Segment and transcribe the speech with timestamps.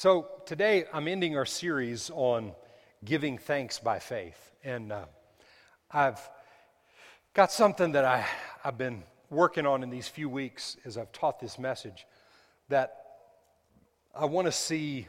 [0.00, 2.52] So today I'm ending our series on
[3.04, 4.52] giving thanks by faith.
[4.62, 5.06] And uh,
[5.90, 6.20] I've
[7.34, 8.24] got something that I,
[8.64, 12.06] I've been working on in these few weeks as I've taught this message
[12.68, 12.94] that
[14.14, 15.08] I want to see.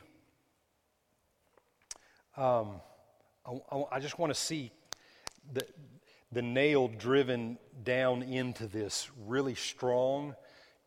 [2.35, 2.81] Um,
[3.45, 4.71] I, I just want to see
[5.53, 5.67] the,
[6.31, 10.33] the nail driven down into this really strong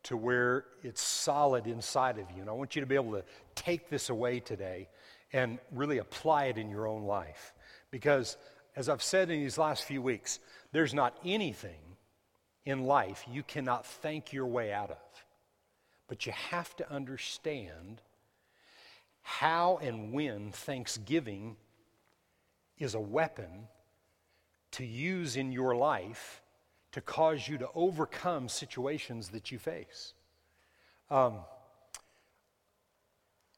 [0.05, 2.41] to where it's solid inside of you.
[2.41, 3.25] And I want you to be able to
[3.55, 4.89] take this away today
[5.33, 7.55] and really apply it in your own life.
[7.91, 8.37] Because,
[8.77, 10.41] as I've said in these last few weeks,
[10.73, 11.81] there's not anything
[12.65, 15.25] in life you cannot thank your way out of.
[16.09, 18.03] But you have to understand
[19.23, 21.57] how and when thanksgiving
[22.79, 23.69] is a weapon
[24.73, 26.42] to use in your life
[26.93, 30.13] to cause you to overcome situations that you face.
[31.11, 31.39] Um,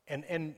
[0.08, 0.54] and, and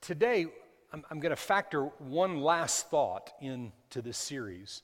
[0.00, 0.46] today,
[0.92, 4.82] I'm, I'm going to factor one last thought into this series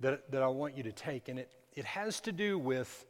[0.00, 3.06] that, that I want you to take, and it, it has to do with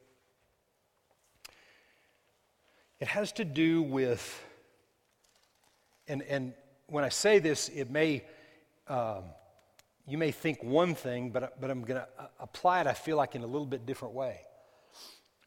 [3.00, 4.44] it has to do with
[6.08, 6.52] and, and
[6.86, 8.24] when I say this, it may
[8.88, 9.24] um,
[10.06, 13.16] you may think one thing, but, but I'm going to uh, apply it, I feel
[13.16, 14.40] like, in a little bit different way.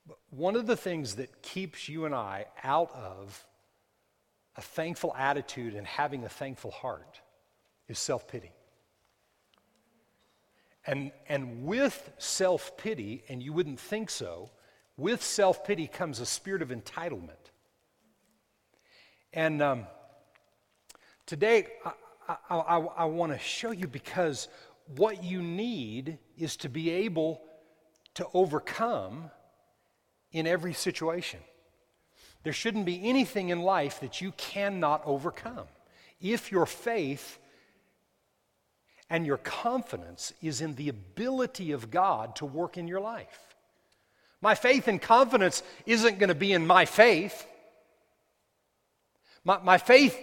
[0.07, 3.45] But one of the things that keeps you and I out of
[4.55, 7.19] a thankful attitude and having a thankful heart
[7.87, 8.51] is self pity.
[10.87, 14.51] And, and with self pity, and you wouldn't think so,
[14.97, 17.51] with self pity comes a spirit of entitlement.
[19.33, 19.87] And um,
[21.25, 21.67] today,
[22.27, 22.57] I,
[22.97, 24.47] I want to show you because
[24.95, 27.41] what you need is to be able
[28.15, 29.31] to overcome
[30.31, 31.39] in every situation.
[32.43, 35.65] There shouldn't be anything in life that you cannot overcome
[36.21, 37.39] if your faith
[39.09, 43.55] and your confidence is in the ability of God to work in your life.
[44.41, 47.47] My faith and confidence isn't going to be in my faith.
[49.43, 50.17] My, my faith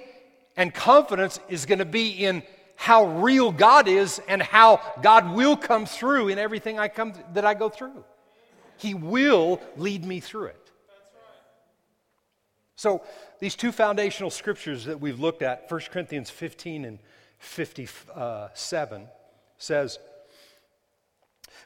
[0.57, 2.43] and confidence is going to be in
[2.77, 7.45] how real God is and how God will come through in everything I come that
[7.45, 8.05] I go through.
[8.77, 10.71] He will lead me through it.
[12.75, 13.03] So,
[13.39, 16.99] these two foundational scriptures that we've looked at, 1 Corinthians 15 and
[17.39, 19.07] 57, uh,
[19.57, 20.01] says,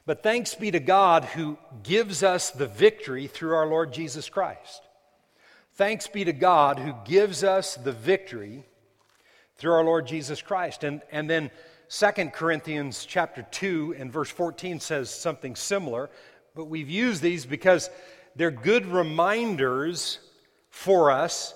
[0.05, 4.83] But thanks be to God who gives us the victory through our Lord Jesus Christ.
[5.73, 8.65] Thanks be to God who gives us the victory
[9.57, 10.83] through our Lord Jesus Christ.
[10.83, 11.51] And, and then
[11.89, 16.09] 2 Corinthians chapter 2 and verse 14 says something similar,
[16.55, 17.89] but we've used these because
[18.35, 20.19] they're good reminders
[20.69, 21.53] for us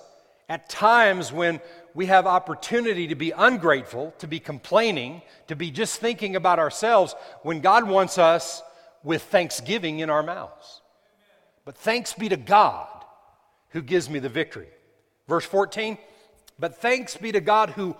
[0.48, 1.60] at times when
[1.94, 7.14] we have opportunity to be ungrateful, to be complaining, to be just thinking about ourselves,
[7.42, 8.62] when God wants us
[9.02, 10.80] with thanksgiving in our mouths.
[11.64, 12.88] But thanks be to God
[13.70, 14.68] who gives me the victory.
[15.28, 15.98] Verse 14,
[16.62, 17.96] but thanks be to God who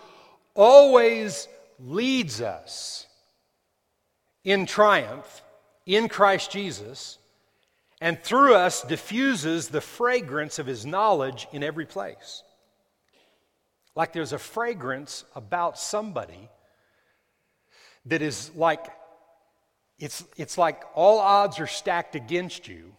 [0.55, 1.49] always
[1.81, 3.09] leads us
[4.45, 5.43] in triumph
[5.85, 7.19] in Christ Jesus
[8.01, 12.45] and through us diffuses the fragrance of his knowledge in every place.
[13.97, 16.49] Like there's a fragrance about somebody
[18.07, 18.87] that is like
[19.99, 22.93] it's, it's like all odds are stacked against you,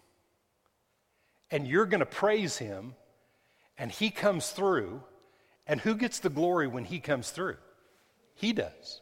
[1.52, 2.96] and you're going to praise him,
[3.78, 5.02] and he comes through,
[5.68, 7.58] and who gets the glory when He comes through?
[8.36, 9.02] He does.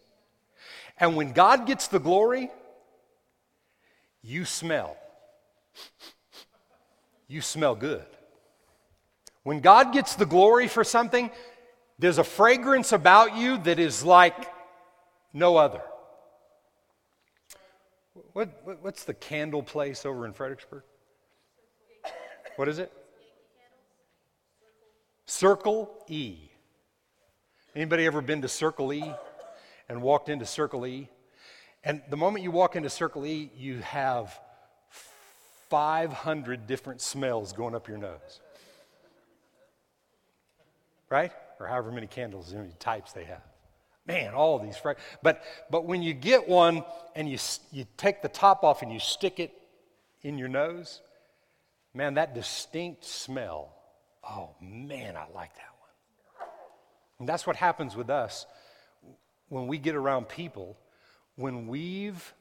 [0.97, 2.51] And when God gets the glory,
[4.21, 4.97] you smell.
[7.27, 8.05] You smell good.
[9.43, 11.31] When God gets the glory for something,
[11.97, 14.35] there's a fragrance about you that is like
[15.33, 15.81] no other.
[18.33, 20.83] What, what, what's the candle place over in Fredericksburg?
[22.55, 22.91] What is it?
[25.25, 26.50] Circle E.
[27.73, 29.13] Anybody ever been to Circle E
[29.87, 31.09] and walked into Circle E?
[31.83, 34.37] And the moment you walk into Circle E, you have
[35.69, 38.41] 500 different smells going up your nose.
[41.09, 41.31] Right?
[41.61, 43.41] Or however many candles, how many types they have.
[44.05, 44.75] Man, all these.
[44.75, 46.83] Fra- but, but when you get one
[47.15, 47.37] and you,
[47.71, 49.53] you take the top off and you stick it
[50.23, 51.01] in your nose,
[51.93, 53.73] man, that distinct smell.
[54.29, 55.70] Oh, man, I like that.
[57.21, 58.47] And that's what happens with us
[59.47, 60.75] when we get around people,
[61.35, 62.33] when we've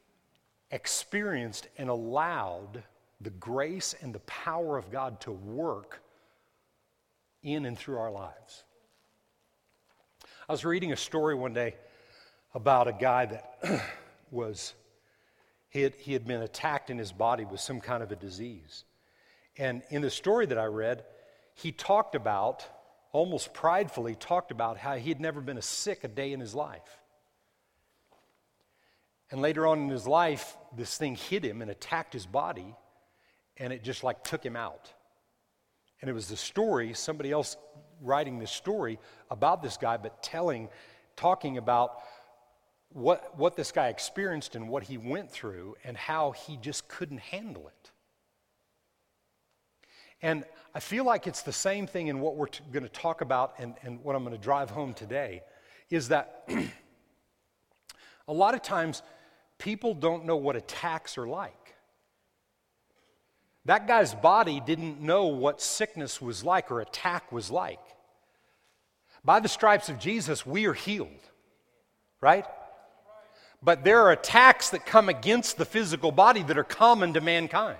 [0.70, 2.82] experienced and allowed
[3.20, 6.02] the grace and the power of God to work
[7.42, 8.64] in and through our lives.
[10.48, 11.74] I was reading a story one day
[12.54, 13.84] about a guy that
[14.30, 14.72] was,
[15.68, 18.84] he had, he had been attacked in his body with some kind of a disease.
[19.58, 21.04] And in the story that I read,
[21.52, 22.66] he talked about,
[23.12, 26.54] almost pridefully, talked about how he had never been a sick a day in his
[26.54, 27.00] life.
[29.30, 32.74] And later on in his life, this thing hit him and attacked his body,
[33.56, 34.92] and it just like took him out.
[36.00, 37.56] And it was the story, somebody else
[38.00, 38.98] writing this story
[39.30, 40.68] about this guy, but telling,
[41.16, 42.00] talking about
[42.92, 47.20] what, what this guy experienced and what he went through and how he just couldn't
[47.20, 47.90] handle it.
[50.22, 50.44] And
[50.74, 53.54] I feel like it's the same thing in what we're t- going to talk about
[53.58, 55.42] and, and what I'm going to drive home today
[55.88, 56.48] is that
[58.28, 59.02] a lot of times
[59.58, 61.74] people don't know what attacks are like.
[63.66, 67.80] That guy's body didn't know what sickness was like or attack was like.
[69.24, 71.08] By the stripes of Jesus, we are healed,
[72.20, 72.46] right?
[73.62, 77.78] But there are attacks that come against the physical body that are common to mankind.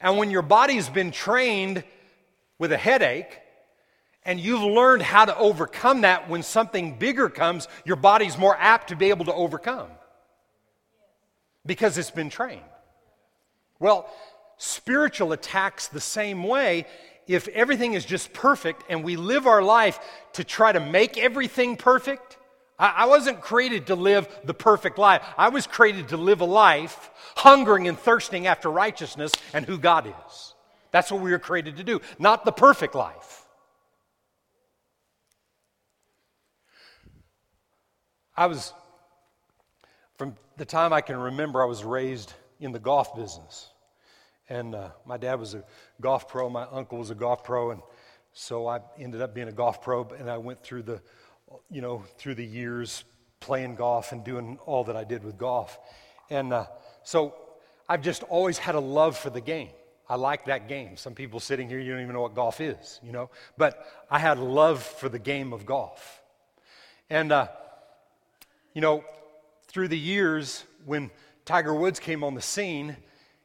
[0.00, 1.84] And when your body's been trained
[2.58, 3.38] with a headache,
[4.24, 8.88] and you've learned how to overcome that when something bigger comes, your body's more apt
[8.88, 9.88] to be able to overcome
[11.64, 12.60] because it's been trained.
[13.78, 14.10] Well,
[14.58, 16.86] spiritual attacks the same way.
[17.26, 19.98] If everything is just perfect and we live our life
[20.34, 22.36] to try to make everything perfect,
[22.80, 25.22] I, wasn't created to live the perfect life.
[25.36, 30.06] I was created to live a life hungering and thirsting after righteousness and who God
[30.06, 30.54] is.
[30.90, 33.44] That's what we were created to do, not the perfect life.
[38.34, 38.72] I was,
[40.16, 43.68] from the time I can remember, I was raised in the golf business.
[44.48, 45.62] And uh, my dad was a
[46.00, 47.82] golf pro, my uncle was a golf pro, and
[48.32, 51.02] so I ended up being a golf pro, and I went through the,
[51.70, 53.04] you know, through the years
[53.40, 55.78] playing golf and doing all that I did with golf.
[56.28, 56.66] And uh,
[57.02, 57.34] so
[57.88, 59.70] I've just always had a love for the game.
[60.08, 60.96] I like that game.
[60.96, 64.18] Some people sitting here, you don't even know what golf is, you know, but I
[64.18, 66.20] had a love for the game of golf.
[67.08, 67.48] And uh,
[68.74, 69.04] you know,
[69.68, 71.10] through the years, when
[71.44, 72.96] Tiger Woods came on the scene,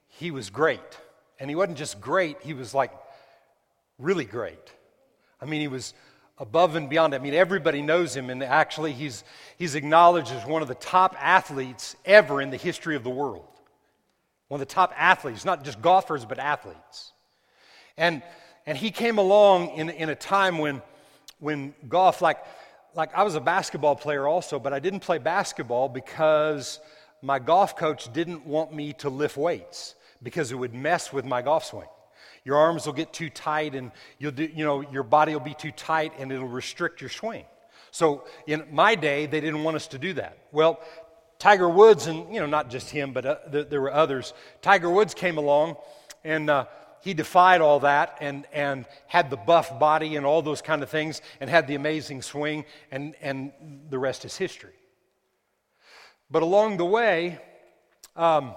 [0.08, 0.82] he was great.
[1.40, 2.92] And he wasn't just great, he was like
[4.00, 4.72] really great.
[5.42, 5.94] I mean, he was
[6.38, 7.16] above and beyond.
[7.16, 9.24] I mean, everybody knows him, and actually, he's,
[9.58, 13.48] he's acknowledged as one of the top athletes ever in the history of the world.
[14.48, 17.14] One of the top athletes, not just golfers, but athletes.
[17.98, 18.22] And,
[18.66, 20.82] and he came along in, in a time when,
[21.40, 22.38] when golf, like,
[22.94, 26.80] like I was a basketball player also, but I didn't play basketball because
[27.22, 31.42] my golf coach didn't want me to lift weights because it would mess with my
[31.42, 31.88] golf swing.
[32.46, 35.56] Your arms will get too tight and you'll do, you know, your body will be
[35.56, 37.44] too tight and it'll restrict your swing.
[37.92, 40.38] So in my day, they didn't want us to do that.
[40.52, 40.80] Well,
[41.40, 44.34] Tiger Woods, and you know, not just him, but uh, th- there were others.
[44.62, 45.76] Tiger Woods came along,
[46.24, 46.66] and uh,
[47.02, 50.90] he defied all that and, and had the buff body and all those kind of
[50.90, 53.52] things and had the amazing swing, and, and
[53.90, 54.74] the rest is history.
[56.32, 57.40] But along the way,
[58.16, 58.56] um,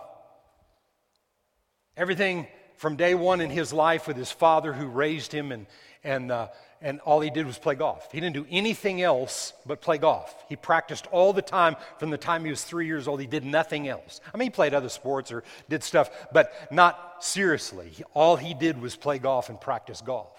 [1.97, 2.47] everything
[2.79, 5.67] from day one in his life with his father who raised him and,
[6.03, 6.49] and uh,
[6.81, 8.09] and all he did was play golf.
[8.13, 10.35] He didn't do anything else but play golf.
[10.49, 13.21] He practiced all the time from the time he was three years old.
[13.21, 14.21] He did nothing else.
[14.33, 17.93] I mean, he played other sports or did stuff, but not seriously.
[18.15, 20.39] All he did was play golf and practice golf.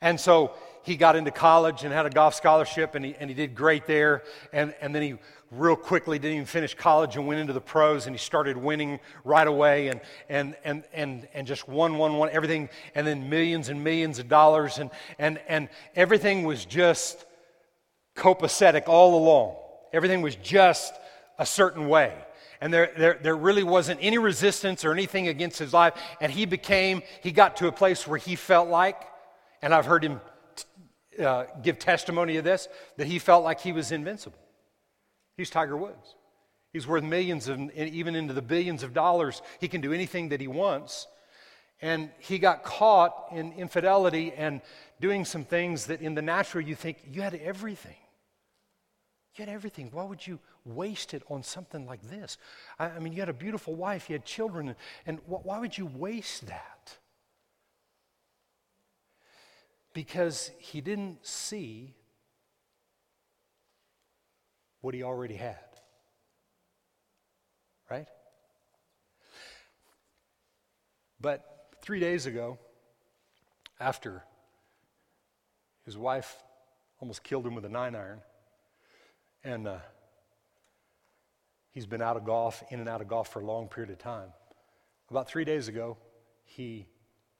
[0.00, 0.52] And so
[0.82, 3.86] he got into college and had a golf scholarship, and he, and he did great
[3.86, 4.24] there.
[4.52, 5.14] And, and then he
[5.52, 8.98] real quickly didn't even finish college and went into the pros, and he started winning
[9.24, 13.68] right away and, and, and, and, and just won, won, won, everything, and then millions
[13.68, 14.78] and millions of dollars.
[14.78, 17.24] And, and, and everything was just
[18.16, 19.56] copacetic all along.
[19.92, 20.94] Everything was just
[21.38, 22.14] a certain way.
[22.62, 25.94] And there, there, there really wasn't any resistance or anything against his life.
[26.20, 29.02] And he became, he got to a place where he felt like,
[29.60, 30.20] and I've heard him
[31.22, 34.38] uh, give testimony of this, that he felt like he was invincible.
[35.36, 36.16] He's Tiger Woods.
[36.72, 39.42] He's worth millions and even into the billions of dollars.
[39.60, 41.06] He can do anything that he wants.
[41.80, 44.60] And he got caught in infidelity and
[45.00, 47.96] doing some things that in the natural you think you had everything.
[49.34, 49.90] You had everything.
[49.92, 52.38] Why would you waste it on something like this?
[52.78, 55.76] I, I mean, you had a beautiful wife, you had children, and, and why would
[55.76, 56.98] you waste that?
[59.92, 61.94] because he didn't see
[64.82, 65.56] what he already had.
[67.90, 68.08] Right?
[71.20, 71.44] But
[71.80, 72.58] three days ago,
[73.80, 74.22] after
[75.84, 76.36] his wife
[77.00, 78.20] almost killed him with a nine iron.
[79.44, 79.78] And uh,
[81.72, 83.98] he's been out of golf, in and out of golf for a long period of
[83.98, 84.28] time.
[85.10, 85.96] About three days ago,
[86.44, 86.86] he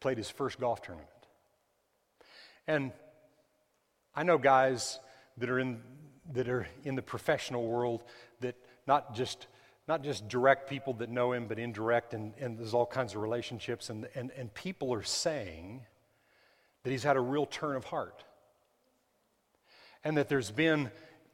[0.01, 1.09] played his first golf tournament.
[2.67, 2.93] And
[4.15, 4.99] I know guys
[5.39, 5.81] that are in,
[6.33, 8.05] that are in the professional world
[8.41, 9.47] that not just
[9.89, 13.21] not just direct people that know him, but indirect, and, and there's all kinds of
[13.21, 13.91] relationships.
[13.91, 15.83] And, and, and people are saying
[16.85, 18.25] that he's had a real turn of heart.
[20.05, 20.91] And that there's been,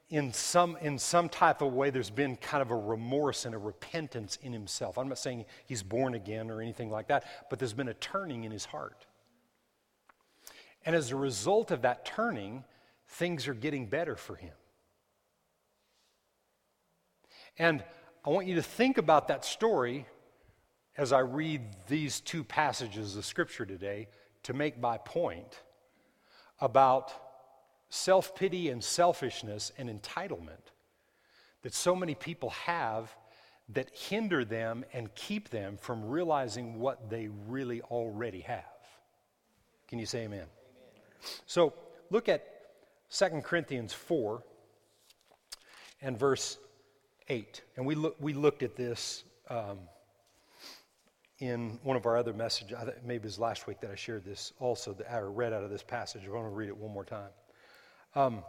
[0.08, 3.58] in some, in some type of way, there's been kind of a remorse and a
[3.58, 4.98] repentance in himself.
[4.98, 8.44] I'm not saying he's born again or anything like that, but there's been a turning
[8.44, 9.06] in his heart.
[10.86, 12.64] And as a result of that turning,
[13.08, 14.52] things are getting better for him.
[17.58, 17.82] And
[18.24, 20.06] I want you to think about that story
[20.96, 24.08] as I read these two passages of Scripture today
[24.44, 25.62] to make my point
[26.60, 27.12] about
[27.90, 30.72] self pity and selfishness and entitlement
[31.62, 33.14] that so many people have
[33.70, 38.64] that hinder them and keep them from realizing what they really already have.
[39.88, 40.40] Can you say amen?
[40.40, 40.48] amen.
[41.46, 41.74] So
[42.10, 42.44] look at
[43.10, 44.42] 2 Corinthians 4
[46.00, 46.58] and verse
[47.28, 47.62] 8.
[47.76, 49.78] And we, look, we looked at this um,
[51.38, 52.76] in one of our other messages.
[53.04, 55.70] Maybe it was last week that I shared this also, that I read out of
[55.70, 56.22] this passage.
[56.26, 57.28] I want to read it one more time.
[58.14, 58.42] Um,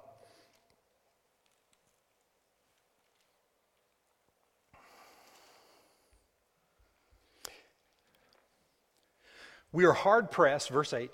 [9.72, 11.12] we are hard pressed, verse 8,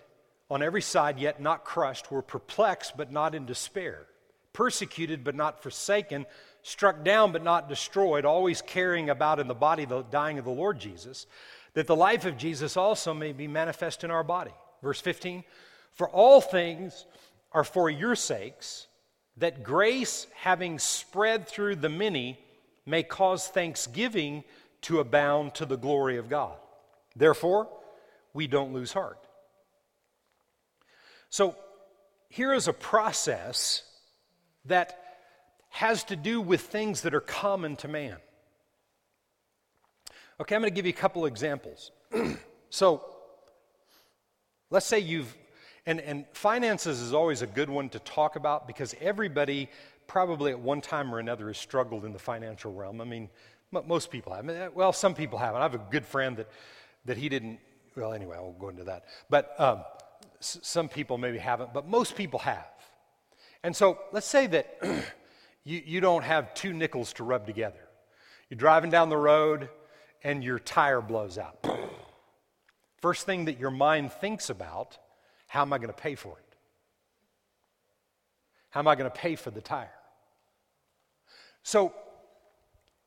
[0.49, 2.11] on every side, yet not crushed.
[2.11, 4.05] We're perplexed, but not in despair.
[4.53, 6.25] Persecuted, but not forsaken
[6.65, 10.51] struck down but not destroyed, always carrying about in the body the dying of the
[10.51, 11.27] Lord Jesus,
[11.75, 14.51] that the life of Jesus also may be manifest in our body.
[14.81, 15.43] Verse 15
[15.91, 17.05] For all things
[17.51, 18.87] are for your sakes,
[19.37, 22.39] that grace, having spread through the many,
[22.83, 24.43] may cause thanksgiving
[24.81, 26.55] to abound to the glory of God.
[27.15, 27.67] Therefore,
[28.33, 29.19] we don't lose heart.
[31.29, 31.55] So,
[32.29, 33.83] here is a process
[34.65, 35.04] that
[35.75, 38.15] has to do with things that are common to man.
[40.39, 41.91] Okay, I'm going to give you a couple examples.
[42.69, 43.03] so,
[44.69, 45.35] let's say you've,
[45.85, 49.69] and, and finances is always a good one to talk about because everybody
[50.07, 53.01] probably at one time or another has struggled in the financial realm.
[53.01, 53.29] I mean,
[53.75, 54.73] m- most people have.
[54.73, 55.59] Well, some people haven't.
[55.59, 56.47] I have a good friend that,
[57.03, 57.59] that he didn't,
[57.97, 59.03] well, anyway, I won't go into that.
[59.29, 59.83] But um,
[60.39, 62.65] s- some people maybe haven't, but most people have.
[63.61, 64.77] And so let's say that
[65.65, 67.79] you, you don't have two nickels to rub together.
[68.49, 69.69] You're driving down the road
[70.23, 71.65] and your tire blows out.
[73.01, 74.97] First thing that your mind thinks about
[75.47, 76.55] how am I going to pay for it?
[78.69, 79.89] How am I going to pay for the tire?
[81.63, 81.93] So,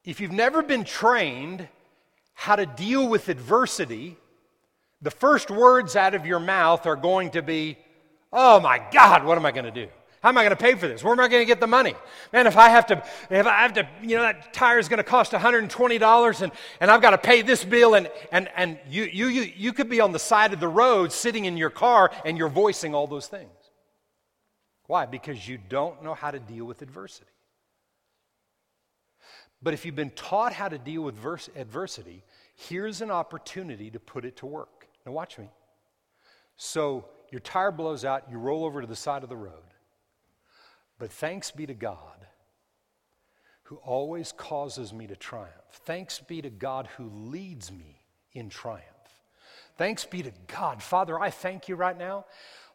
[0.04, 1.68] if you've never been trained
[2.32, 4.16] how to deal with adversity,
[5.02, 7.76] the first words out of your mouth are going to be,
[8.32, 9.88] Oh my God, what am I going to do?
[10.28, 11.02] How am I going to pay for this?
[11.02, 11.94] Where am I going to get the money?
[12.35, 14.99] Man, if I have to, if I have to, you know, that tire is going
[14.99, 19.04] to cost $120 and, and I've got to pay this bill and, and, and you,
[19.04, 22.11] you, you, you could be on the side of the road sitting in your car
[22.26, 23.49] and you're voicing all those things.
[24.87, 25.06] Why?
[25.06, 27.32] Because you don't know how to deal with adversity.
[29.62, 32.23] But if you've been taught how to deal with verse, adversity,
[32.54, 34.88] here's an opportunity to put it to work.
[35.06, 35.49] Now, watch me.
[36.58, 39.62] So, your tire blows out, you roll over to the side of the road.
[40.99, 42.19] But thanks be to God
[43.64, 45.52] who always causes me to triumph.
[45.71, 48.00] Thanks be to God who leads me
[48.33, 48.83] in triumph.
[49.76, 50.83] Thanks be to God.
[50.83, 52.25] Father, I thank you right now.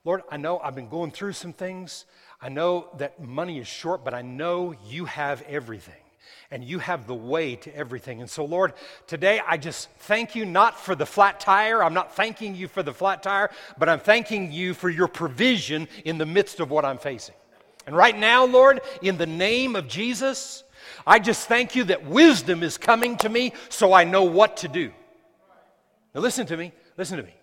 [0.05, 2.05] Lord, I know I've been going through some things.
[2.41, 5.95] I know that money is short, but I know you have everything
[6.51, 8.21] and you have the way to everything.
[8.21, 8.73] And so, Lord,
[9.07, 11.83] today I just thank you not for the flat tire.
[11.83, 13.49] I'm not thanking you for the flat tire,
[13.79, 17.35] but I'm thanking you for your provision in the midst of what I'm facing.
[17.85, 20.63] And right now, Lord, in the name of Jesus,
[21.05, 24.67] I just thank you that wisdom is coming to me so I know what to
[24.67, 24.91] do.
[26.15, 26.71] Now, listen to me.
[26.97, 27.33] Listen to me.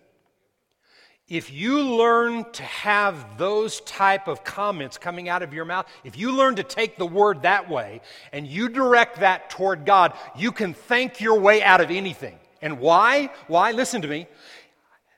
[1.27, 6.17] If you learn to have those type of comments coming out of your mouth, if
[6.17, 8.01] you learn to take the word that way
[8.33, 12.37] and you direct that toward God, you can thank your way out of anything.
[12.61, 13.29] And why?
[13.47, 13.71] Why?
[13.71, 14.27] Listen to me.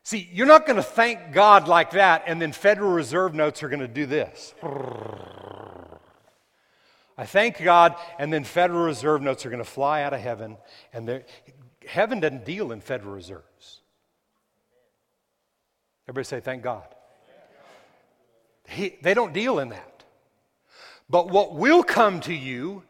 [0.05, 3.69] See, you're not going to thank God like that, and then Federal Reserve notes are
[3.69, 4.53] going to do this.
[7.17, 10.57] I thank God, and then Federal Reserve notes are going to fly out of heaven,
[10.91, 11.23] and
[11.87, 13.79] heaven doesn't deal in Federal Reserves.
[16.09, 16.83] Everybody say, thank God.
[18.67, 20.03] He, they don't deal in that.
[21.09, 22.83] But what will come to you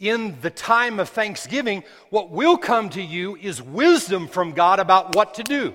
[0.00, 5.14] in the time of thanksgiving, what will come to you is wisdom from God about
[5.14, 5.74] what to do.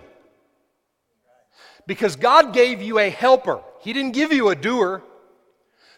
[1.85, 5.03] Because God gave you a helper, He didn't give you a doer.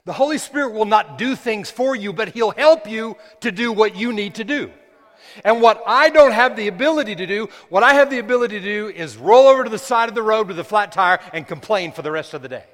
[0.05, 3.71] The Holy Spirit will not do things for you, but He'll help you to do
[3.71, 4.71] what you need to do.
[5.43, 8.65] And what I don't have the ability to do, what I have the ability to
[8.65, 11.47] do is roll over to the side of the road with a flat tire and
[11.47, 12.65] complain for the rest of the day.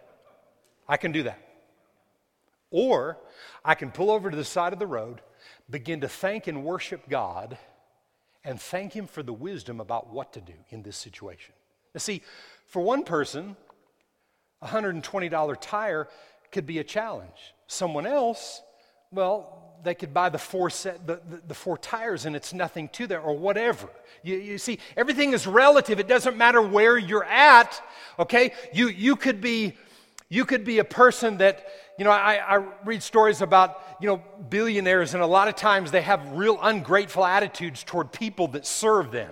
[0.88, 1.40] I can do that.
[2.70, 3.18] Or
[3.64, 5.22] I can pull over to the side of the road,
[5.70, 7.58] begin to thank and worship God,
[8.44, 11.54] and thank Him for the wisdom about what to do in this situation.
[11.94, 12.22] Now, see,
[12.72, 13.58] for one person,
[14.62, 16.08] a $120 tire
[16.54, 17.54] could be a challenge.
[17.68, 18.62] Someone else,
[19.12, 22.88] well, they could buy the four, set, the, the, the, four tires and it's nothing
[22.90, 23.90] to that or whatever.
[24.24, 26.00] You, you see, everything is relative.
[26.00, 27.82] It doesn't matter where you're at,
[28.18, 28.54] okay?
[28.72, 29.74] You, you, could, be,
[30.30, 34.24] you could be a person that, you know, I, I read stories about, you know,
[34.50, 39.12] billionaires and a lot of times they have real ungrateful attitudes toward people that serve
[39.12, 39.32] them.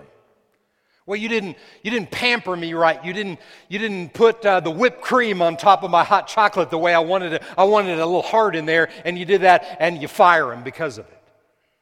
[1.10, 3.04] Well, you didn't, you didn't pamper me right.
[3.04, 6.70] You didn't, you didn't put uh, the whipped cream on top of my hot chocolate
[6.70, 7.42] the way I wanted it.
[7.58, 10.62] I wanted a little hard in there, and you did that, and you fire him
[10.62, 11.20] because of it.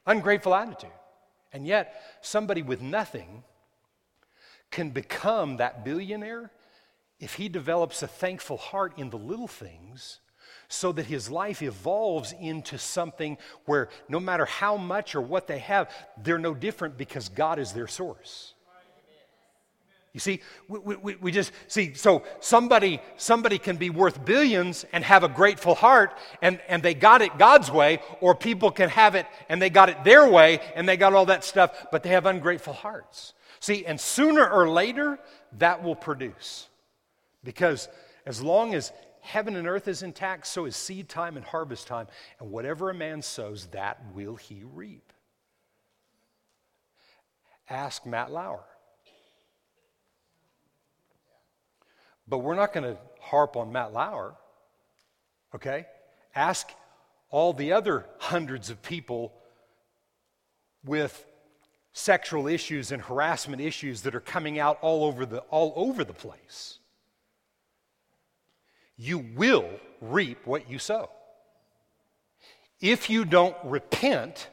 [0.07, 0.89] Ungrateful attitude.
[1.53, 3.45] And yet, somebody with nothing
[4.71, 6.51] can become that billionaire
[7.21, 10.21] if he develops a thankful heart in the little things
[10.69, 15.59] so that his life evolves into something where no matter how much or what they
[15.59, 18.55] have, they're no different because God is their source.
[20.15, 25.05] You see, we, we, we, just see, so somebody, somebody can be worth billions and
[25.05, 29.15] have a grateful heart and, and they got it God's way, or people can have
[29.15, 32.09] it and they got it their way and they got all that stuff, but they
[32.11, 33.35] have ungrateful hearts.
[33.61, 35.19] See, and sooner or later,
[35.59, 36.69] that will produce.
[37.45, 37.89] Because
[38.25, 42.07] as long as heaven and earth is intact, so is seed time and harvest time.
[42.41, 45.13] And whatever a man sows, that will he reap.
[47.69, 48.65] Ask Matt Lauer.
[52.29, 54.35] But we're not going to harp on Matt Lauer,
[55.55, 55.87] okay?
[56.35, 56.71] Ask
[57.31, 59.33] all the other hundreds of people
[60.85, 61.27] with
[61.93, 66.13] sexual issues and harassment issues that are coming out all over the, all over the
[66.13, 66.79] place.
[68.97, 69.69] You will
[70.01, 71.11] reap what you sow.
[72.81, 74.49] If you don't repent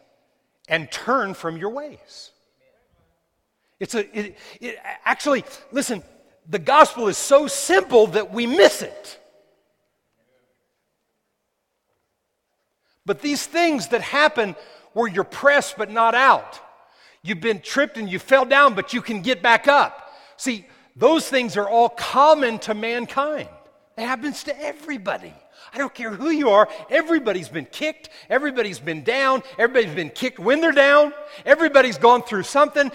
[0.67, 2.31] and turn from your ways.
[3.79, 6.01] It's a, it, it, actually, listen,
[6.47, 9.19] the gospel is so simple that we miss it.
[13.05, 14.55] But these things that happen
[14.93, 16.59] where you're pressed but not out,
[17.21, 20.13] you've been tripped and you fell down, but you can get back up.
[20.37, 23.49] See, those things are all common to mankind.
[23.97, 25.33] It happens to everybody.
[25.75, 30.39] I don't care who you are, everybody's been kicked, everybody's been down, everybody's been kicked
[30.39, 31.11] when they're down,
[31.45, 32.89] everybody's gone through something.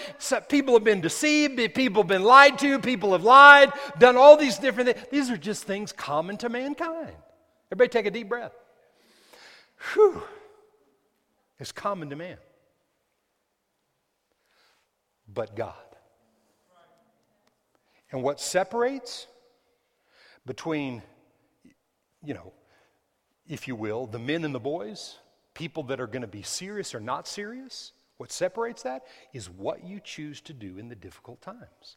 [0.49, 4.57] people have been deceived, people have been lied to, people have lied, done all these
[4.57, 5.07] different things.
[5.11, 7.13] These are just things common to mankind.
[7.71, 8.55] Everybody take a deep breath.
[9.93, 10.23] Whew.
[11.59, 12.39] It's common to man.
[15.29, 15.75] But God.
[18.11, 19.27] And what separates
[20.47, 21.03] between,
[22.25, 22.55] you know,
[23.51, 25.19] if you will, the men and the boys,
[25.55, 27.93] people that are going to be serious or not serious.
[28.17, 31.97] What separates that is what you choose to do in the difficult times.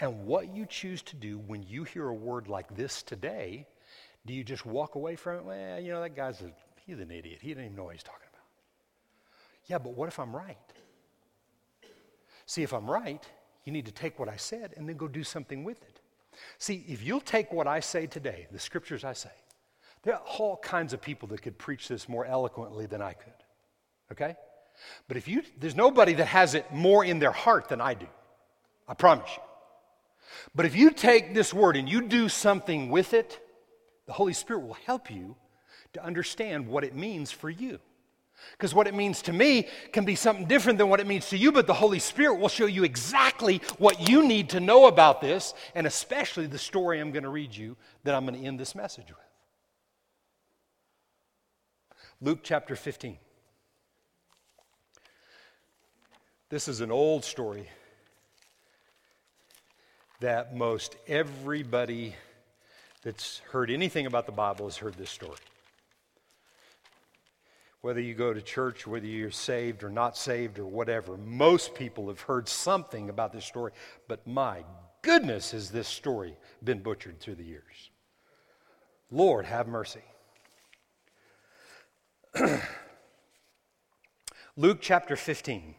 [0.00, 3.66] And what you choose to do when you hear a word like this today,
[4.24, 5.44] do you just walk away from it?
[5.44, 6.50] Well, you know, that guy's a,
[6.86, 7.40] he's an idiot.
[7.42, 8.44] He doesn't even know what he's talking about.
[9.66, 10.56] Yeah, but what if I'm right?
[12.46, 13.22] See, if I'm right,
[13.64, 16.00] you need to take what I said and then go do something with it.
[16.56, 19.32] See, if you'll take what I say today, the scriptures I say,
[20.02, 23.32] there are all kinds of people that could preach this more eloquently than I could.
[24.12, 24.36] Okay?
[25.08, 28.06] But if you, there's nobody that has it more in their heart than I do.
[28.86, 29.42] I promise you.
[30.54, 33.40] But if you take this word and you do something with it,
[34.06, 35.36] the Holy Spirit will help you
[35.94, 37.78] to understand what it means for you.
[38.52, 41.36] Because what it means to me can be something different than what it means to
[41.36, 45.20] you, but the Holy Spirit will show you exactly what you need to know about
[45.20, 48.60] this, and especially the story I'm going to read you that I'm going to end
[48.60, 49.27] this message with.
[52.20, 53.16] Luke chapter 15.
[56.48, 57.68] This is an old story
[60.18, 62.16] that most everybody
[63.04, 65.38] that's heard anything about the Bible has heard this story.
[67.82, 72.08] Whether you go to church, whether you're saved or not saved or whatever, most people
[72.08, 73.70] have heard something about this story.
[74.08, 74.64] But my
[75.02, 77.90] goodness, has this story been butchered through the years.
[79.12, 80.02] Lord, have mercy.
[84.56, 85.74] Luke chapter 15.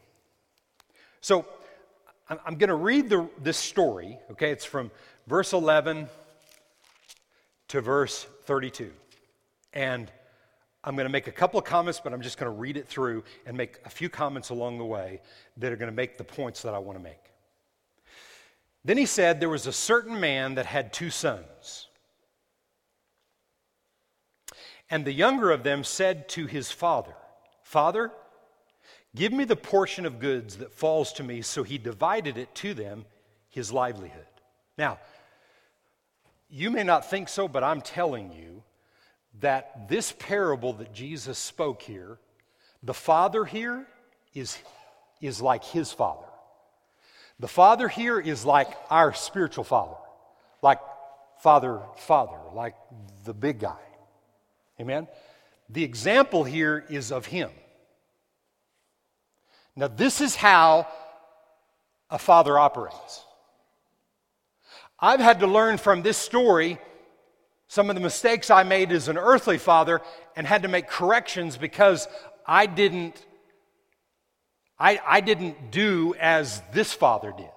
[1.22, 1.46] So
[2.30, 4.52] I'm going to read the, this story, okay?
[4.52, 4.92] It's from
[5.28, 6.08] verse 11
[7.70, 8.92] to verse 32.
[9.74, 10.12] And
[10.84, 12.88] I'm going to make a couple of comments, but I'm just going to read it
[12.88, 15.22] through and make a few comments along the way
[15.58, 17.32] that are going to make the points that I want to make.
[18.86, 21.89] Then he said, There was a certain man that had two sons.
[24.90, 27.14] And the younger of them said to his father,
[27.64, 28.12] Father,
[29.16, 31.42] give me the portion of goods that falls to me.
[31.42, 33.06] So he divided it to them,
[33.50, 34.26] his livelihood.
[34.78, 35.00] Now,
[36.50, 38.64] you may not think so, but I'm telling you
[39.42, 42.18] that this parable that Jesus spoke here,
[42.82, 43.86] the father here
[44.34, 44.58] is,
[45.22, 46.26] is like his father.
[47.40, 49.96] The father here is like our spiritual father,
[50.62, 50.80] like
[51.42, 52.76] father, father, like
[53.24, 53.78] the big guy.
[54.80, 55.08] Amen?
[55.70, 57.52] The example here is of him.
[59.76, 60.88] Now, this is how
[62.10, 63.24] a father operates.
[65.00, 66.80] I've had to learn from this story
[67.68, 70.02] some of the mistakes I made as an earthly father
[70.36, 72.08] and had to make corrections because
[72.46, 73.26] I didn't
[74.80, 77.50] I, I didn't do as this father did.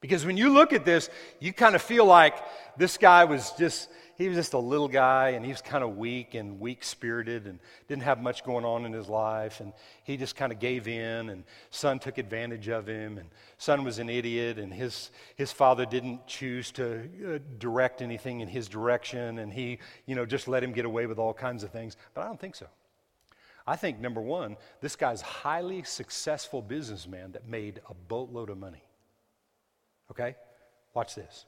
[0.00, 2.34] Because when you look at this, you kind of feel like
[2.76, 3.88] this guy was just
[4.22, 7.46] he was just a little guy and he was kind of weak and weak spirited
[7.46, 7.58] and
[7.88, 9.72] didn't have much going on in his life and
[10.04, 13.98] he just kind of gave in and son took advantage of him and son was
[13.98, 19.40] an idiot and his, his father didn't choose to uh, direct anything in his direction
[19.40, 21.96] and he you know just let him get away with all kinds of things.
[22.14, 22.66] But i don't think so.
[23.66, 28.84] I think number one this guy's highly successful businessman that made a boatload of money.
[30.12, 30.36] Okay?
[30.94, 31.46] Watch this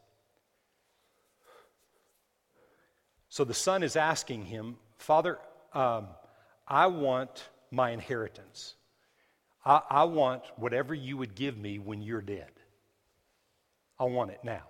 [3.34, 5.40] So the son is asking him, Father,
[5.72, 6.06] um,
[6.68, 8.76] I want my inheritance.
[9.64, 12.52] I, I want whatever you would give me when you're dead.
[13.98, 14.62] I want it now.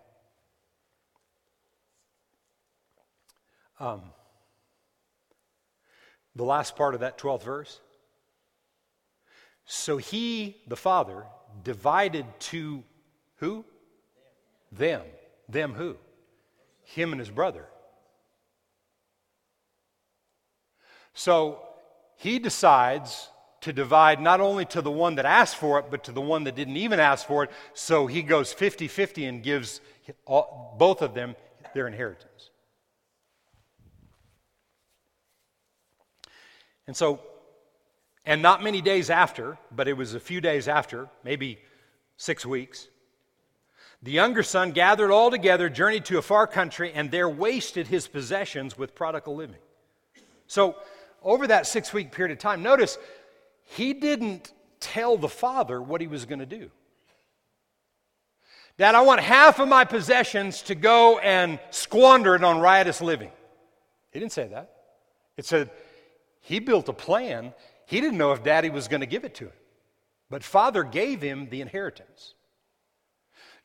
[3.79, 4.01] Um,
[6.35, 7.81] the last part of that 12th verse.
[9.67, 11.25] So he, the father,
[11.65, 12.83] divided to
[13.37, 13.67] who?
[14.73, 15.03] Them.
[15.51, 15.99] Them who?
[16.85, 17.67] Him and his brother.
[21.15, 21.61] So
[22.17, 23.29] he decides
[23.63, 26.45] to divide not only to the one that asked for it, but to the one
[26.45, 27.51] that didn't even ask for it.
[27.73, 29.81] So he goes 50 50 and gives
[30.27, 31.35] all, both of them
[31.73, 32.51] their inheritance.
[36.87, 37.21] And so,
[38.27, 41.59] and not many days after, but it was a few days after, maybe
[42.19, 42.89] six weeks,
[44.03, 48.07] the younger son gathered all together, journeyed to a far country, and there wasted his
[48.07, 49.57] possessions with prodigal living.
[50.47, 50.77] So,
[51.25, 52.99] over that six week period of time, notice
[53.65, 56.71] he didn't tell the father what he was going to do.
[58.77, 63.31] Dad, I want half of my possessions to go and squander it on riotous living.
[64.11, 64.71] He didn't say that.
[65.37, 65.71] It said
[66.41, 67.55] he built a plan.
[67.87, 69.53] He didn't know if daddy was going to give it to him.
[70.29, 72.35] But father gave him the inheritance.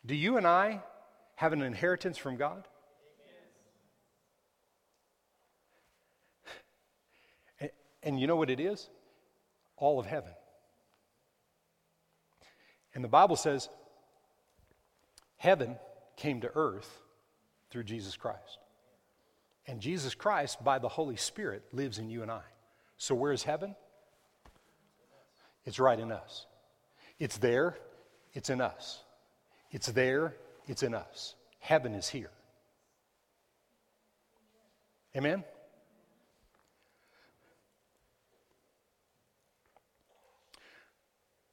[0.05, 0.81] Do you and I
[1.35, 2.67] have an inheritance from God?
[8.03, 8.89] And you know what it is?
[9.77, 10.31] All of heaven.
[12.93, 13.69] And the Bible says
[15.37, 15.77] heaven
[16.15, 16.99] came to earth
[17.69, 18.59] through Jesus Christ.
[19.67, 22.41] And Jesus Christ, by the Holy Spirit, lives in you and I.
[22.97, 23.75] So, where's heaven?
[25.65, 26.47] It's right in us.
[27.19, 27.77] It's there,
[28.33, 29.03] it's in us.
[29.71, 30.35] It's there,
[30.67, 31.35] it's in us.
[31.59, 32.31] Heaven is here.
[35.15, 35.43] Amen?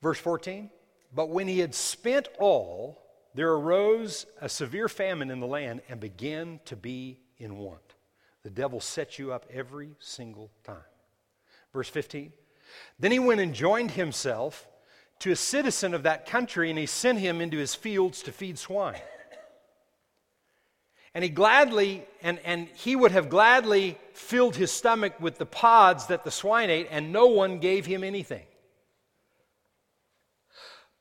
[0.07, 0.71] Verse 14
[1.13, 3.03] But when he had spent all,
[3.35, 7.97] there arose a severe famine in the land and began to be in want.
[8.45, 10.77] The devil sets you up every single time.
[11.73, 12.33] Verse 15
[13.01, 14.69] Then he went and joined himself
[15.19, 18.61] to a citizen of that country, and he sent him into his fields to feed
[18.61, 19.01] swine.
[21.15, 26.07] And he gladly, and, and he would have gladly filled his stomach with the pods
[26.07, 28.45] that the swine ate, and no one gave him anything.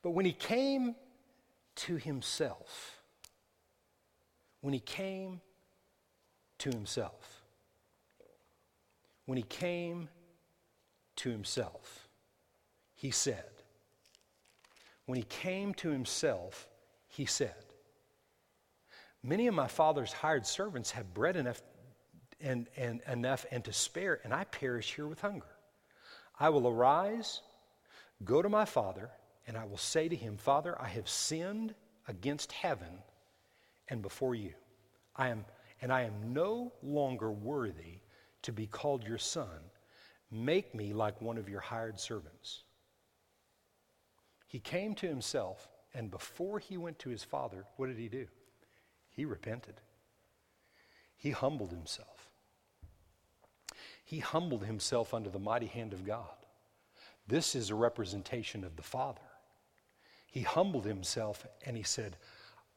[0.05, 0.93] But when he came
[1.77, 3.01] to himself,
[4.61, 5.41] when he came
[6.59, 7.41] to himself,
[9.25, 10.09] when he came
[11.15, 12.07] to himself,
[12.93, 13.49] he said,
[15.07, 16.69] when he came to himself,
[17.07, 17.55] he said,
[19.23, 21.63] Many of my father's hired servants have bread enough
[22.39, 25.49] and, and enough and to spare, and I perish here with hunger.
[26.39, 27.41] I will arise,
[28.23, 29.09] go to my father,
[29.47, 31.75] and I will say to him, Father, I have sinned
[32.07, 32.99] against heaven
[33.87, 34.53] and before you.
[35.15, 35.45] I am,
[35.81, 37.99] and I am no longer worthy
[38.43, 39.59] to be called your son.
[40.31, 42.63] Make me like one of your hired servants.
[44.47, 48.27] He came to himself, and before he went to his father, what did he do?
[49.11, 49.81] He repented.
[51.15, 52.29] He humbled himself.
[54.03, 56.35] He humbled himself under the mighty hand of God.
[57.27, 59.21] This is a representation of the Father.
[60.35, 62.17] He humbled himself and he said,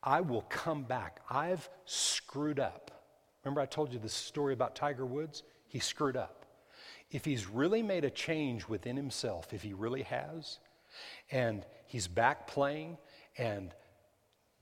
[0.01, 1.21] I will come back.
[1.29, 3.05] I've screwed up.
[3.43, 5.43] Remember, I told you the story about Tiger Woods?
[5.67, 6.47] He screwed up.
[7.11, 10.61] If he's really made a change within himself, if he really has,
[11.33, 12.97] and he's back playing,
[13.37, 13.75] and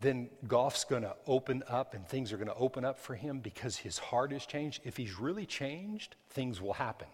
[0.01, 3.41] then golf's going to open up and things are going to open up for him
[3.41, 4.81] because his heart has changed.
[4.85, 7.09] If he's really changed, things will happen.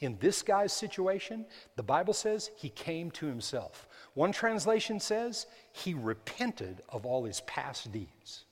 [0.00, 1.44] In this guy's situation,
[1.76, 3.86] the Bible says he came to himself.
[4.14, 8.44] One translation says he repented of all his past deeds.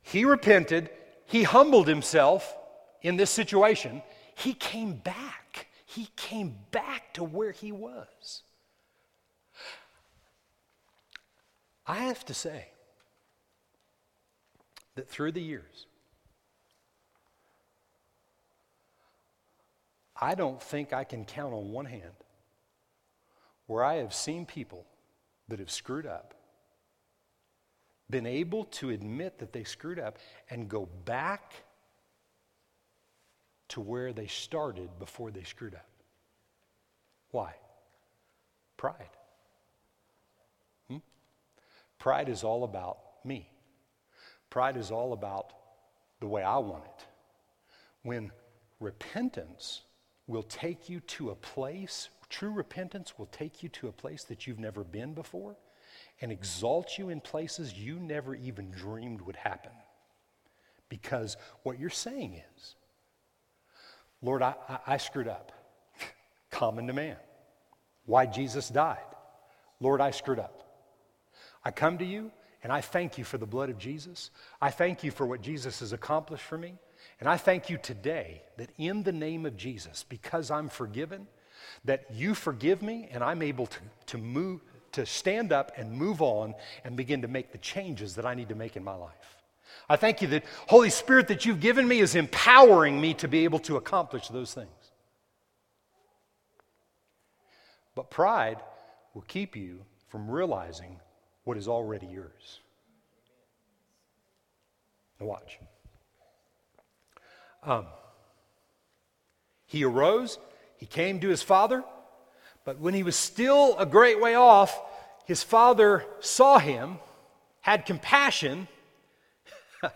[0.00, 0.90] He repented,
[1.26, 2.56] he humbled himself
[3.02, 4.02] in this situation,
[4.34, 5.68] he came back.
[5.86, 8.42] He came back to where he was.
[11.86, 12.71] I have to say
[14.94, 15.86] that through the years,
[20.20, 22.12] I don't think I can count on one hand
[23.66, 24.86] where I have seen people
[25.48, 26.34] that have screwed up,
[28.08, 30.18] been able to admit that they screwed up,
[30.50, 31.64] and go back
[33.68, 35.88] to where they started before they screwed up.
[37.30, 37.54] Why?
[38.76, 39.08] Pride.
[40.88, 40.98] Hmm?
[41.98, 43.48] Pride is all about me.
[44.52, 45.54] Pride is all about
[46.20, 47.06] the way I want it.
[48.02, 48.30] When
[48.80, 49.80] repentance
[50.26, 54.46] will take you to a place, true repentance will take you to a place that
[54.46, 55.56] you've never been before
[56.20, 59.72] and exalt you in places you never even dreamed would happen.
[60.90, 62.74] Because what you're saying is,
[64.20, 64.54] Lord, I,
[64.86, 65.50] I, screwed up.
[66.50, 67.16] Common to man.
[68.04, 68.98] Why Jesus died.
[69.80, 70.62] Lord, I screwed up.
[71.64, 72.30] I come to you
[72.62, 74.30] and I thank you for the blood of Jesus.
[74.60, 76.74] I thank you for what Jesus has accomplished for me.
[77.18, 81.26] And I thank you today that in the name of Jesus, because I'm forgiven,
[81.84, 84.60] that you forgive me and I'm able to, to move,
[84.92, 88.48] to stand up and move on and begin to make the changes that I need
[88.50, 89.36] to make in my life.
[89.88, 93.44] I thank you that Holy Spirit that you've given me is empowering me to be
[93.44, 94.68] able to accomplish those things.
[97.94, 98.58] But pride
[99.14, 101.00] will keep you from realizing
[101.44, 102.60] what is already yours.
[105.20, 105.58] Now, watch.
[107.64, 107.86] Um,
[109.66, 110.38] he arose,
[110.76, 111.84] he came to his father,
[112.64, 114.80] but when he was still a great way off,
[115.24, 116.98] his father saw him,
[117.60, 118.68] had compassion,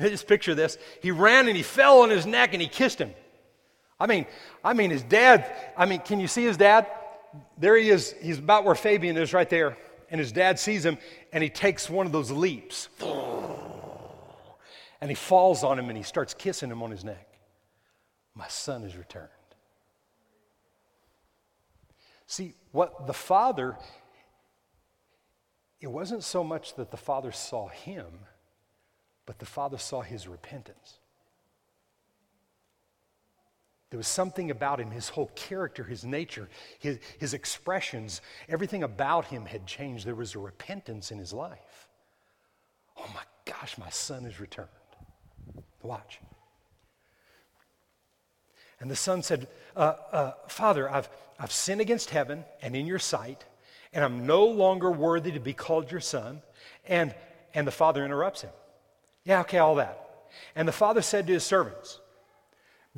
[0.00, 0.78] just picture this.
[1.02, 3.12] He ran and he fell on his neck and he kissed him.
[4.00, 4.26] I mean,
[4.64, 6.86] I mean, his dad, I mean, can you see his dad?
[7.56, 8.14] There he is.
[8.20, 9.76] He's about where Fabian is right there.
[10.10, 10.98] And his dad sees him
[11.32, 12.88] and he takes one of those leaps.
[15.00, 17.28] And he falls on him and he starts kissing him on his neck.
[18.34, 19.28] My son has returned.
[22.26, 23.76] See, what the father,
[25.80, 28.06] it wasn't so much that the father saw him
[29.28, 30.97] but the father saw his repentance.
[33.90, 36.48] There was something about him, his whole character, his nature,
[36.78, 40.04] his, his expressions, everything about him had changed.
[40.06, 41.88] There was a repentance in his life.
[42.98, 44.68] Oh my gosh, my son has returned.
[45.82, 46.20] Watch.
[48.80, 52.98] And the son said, uh, uh, Father, I've, I've sinned against heaven and in your
[52.98, 53.44] sight,
[53.92, 56.42] and I'm no longer worthy to be called your son.
[56.86, 57.14] And,
[57.54, 58.52] and the father interrupts him.
[59.24, 60.04] Yeah, okay, all that.
[60.54, 62.00] And the father said to his servants,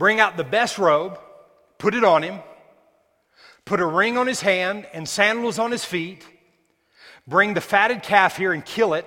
[0.01, 1.19] Bring out the best robe,
[1.77, 2.41] put it on him,
[3.67, 6.27] put a ring on his hand and sandals on his feet.
[7.29, 9.05] Bring the fatted calf here and kill it,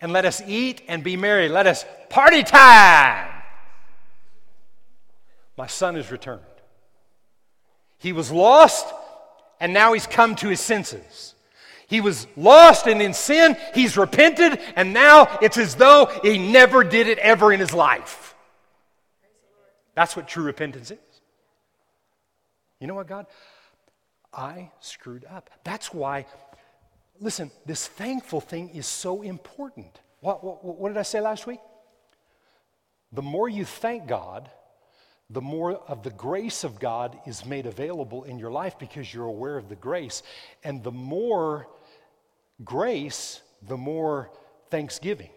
[0.00, 1.48] and let us eat and be merry.
[1.48, 3.28] Let us party time.
[5.56, 6.42] My son has returned.
[7.96, 8.92] He was lost,
[9.60, 11.36] and now he's come to his senses.
[11.86, 13.56] He was lost and in sin.
[13.76, 18.25] He's repented, and now it's as though he never did it ever in his life.
[19.96, 20.98] That's what true repentance is.
[22.78, 23.26] You know what, God?
[24.32, 25.50] I screwed up.
[25.64, 26.26] That's why,
[27.18, 30.00] listen, this thankful thing is so important.
[30.20, 31.58] What, what, what did I say last week?
[33.12, 34.50] the more you thank God,
[35.30, 39.24] the more of the grace of God is made available in your life because you're
[39.24, 40.22] aware of the grace.
[40.62, 41.66] And the more
[42.62, 44.30] grace, the more
[44.70, 45.30] thanksgiving.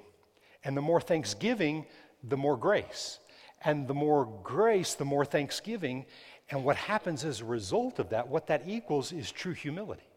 [0.64, 1.86] And the more thanksgiving,
[2.24, 3.20] the more grace.
[3.64, 6.06] And the more grace, the more thanksgiving.
[6.50, 10.09] And what happens as a result of that, what that equals is true humility.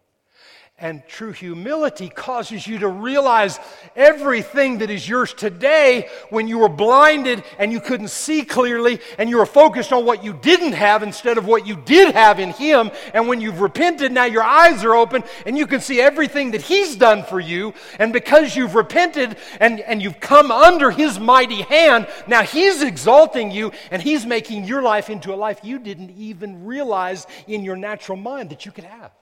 [0.83, 3.61] And true humility causes you to realize
[3.95, 9.31] everything that is yours today when you were blinded and you couldn't see clearly and
[9.31, 12.51] you were focused on what you didn't have instead of what you did have in
[12.51, 12.91] Him.
[13.15, 16.63] And when you've repented, now your eyes are open and you can see everything that
[16.63, 17.75] He's done for you.
[18.01, 23.53] And because you've repented and, and you've come under His mighty hand, now He's exalting
[23.53, 27.77] you and He's making your life into a life you didn't even realize in your
[27.77, 29.13] natural mind that you could have.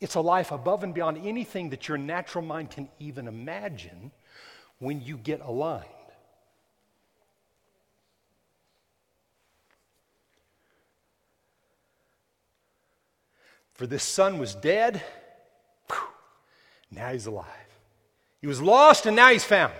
[0.00, 4.12] It's a life above and beyond anything that your natural mind can even imagine
[4.78, 5.84] when you get aligned.
[13.74, 15.02] For this son was dead,
[16.90, 17.46] now he's alive.
[18.40, 19.72] He was lost, and now he's found.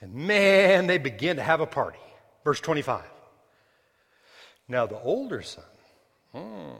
[0.00, 1.98] And man, they begin to have a party.
[2.44, 3.04] Verse 25.
[4.68, 5.64] Now the older son,
[6.32, 6.74] hmm,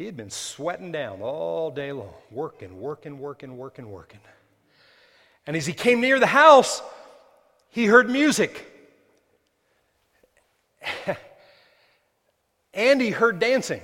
[0.00, 4.20] he had been sweating down all day long, working, working, working, working, working.
[5.46, 6.80] And as he came near the house,
[7.68, 8.66] he heard music.
[12.72, 13.82] and he heard dancing.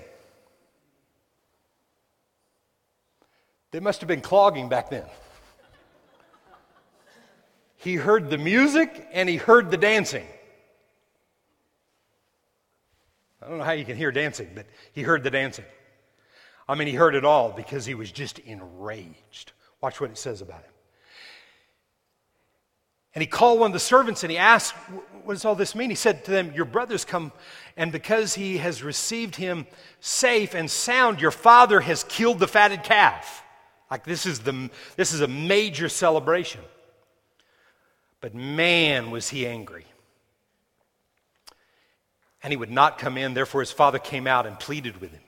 [3.73, 5.05] They must have been clogging back then.
[7.77, 10.25] He heard the music and he heard the dancing.
[13.43, 15.67] I don't know how you can hear dancing, but he heard the dancing.
[16.69, 19.53] I mean, he heard it all because he was just enraged.
[19.81, 20.73] Watch what it says about him.
[23.15, 24.75] And he called one of the servants and he asked,
[25.25, 25.91] What does all this mean?
[25.91, 27.33] He said to them, Your brother's come,
[27.77, 29.67] and because he has received him
[30.01, 33.43] safe and sound, your father has killed the fatted calf.
[33.91, 36.61] Like this is, the, this is a major celebration.
[38.21, 39.87] But man, was he angry.
[42.43, 45.23] And he would not come in, therefore his father came out and pleaded with him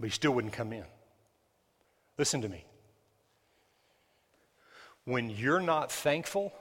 [0.00, 0.84] but he still wouldn't come in.
[2.16, 2.64] Listen to me.
[5.04, 6.52] When you're not thankful,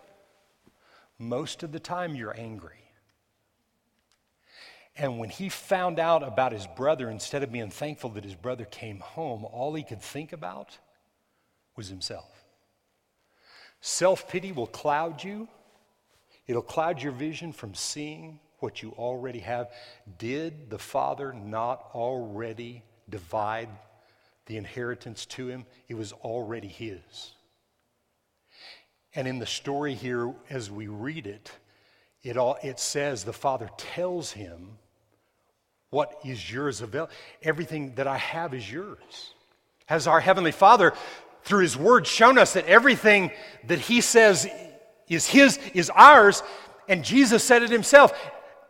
[1.17, 2.75] most of the time you're angry.
[4.97, 8.65] And when he found out about his brother, instead of being thankful that his brother
[8.65, 10.78] came home, all he could think about
[11.78, 12.30] was himself.
[13.80, 15.47] Self pity will cloud you,
[16.47, 19.71] it'll cloud your vision from seeing what you already have.
[20.17, 23.69] Did the Father not already divide
[24.45, 27.34] the inheritance to him, it was already his.
[29.15, 31.52] And in the story here, as we read it,
[32.24, 34.78] it, all, it says the father tells him
[35.89, 37.13] what is yours available.
[37.41, 39.34] Everything that I have is yours.
[39.88, 40.93] Has our Heavenly Father,
[41.43, 43.32] through His Word, shown us that everything
[43.67, 44.48] that He says
[45.08, 46.43] is His is ours?
[46.88, 48.13] And Jesus said it Himself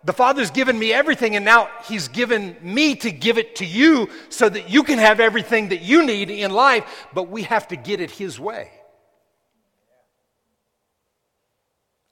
[0.03, 4.09] the Father's given me everything, and now He's given me to give it to you
[4.29, 7.75] so that you can have everything that you need in life, but we have to
[7.75, 8.71] get it His way.